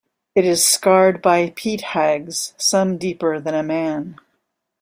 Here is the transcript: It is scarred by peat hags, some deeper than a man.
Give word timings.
It 0.33 0.45
is 0.45 0.65
scarred 0.65 1.21
by 1.21 1.53
peat 1.55 1.81
hags, 1.81 2.55
some 2.57 2.97
deeper 2.97 3.39
than 3.39 3.53
a 3.53 3.61
man. 3.61 4.17